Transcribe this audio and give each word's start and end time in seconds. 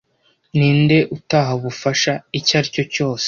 Ninde 0.57 0.97
utahawe 1.15 1.57
ubufasha 1.61 2.13
icyo 2.37 2.53
aricyo 2.59 2.83
cyose 2.93 3.19